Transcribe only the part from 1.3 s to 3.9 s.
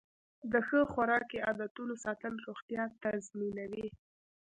عادتونو ساتل روغتیا تضمینوي.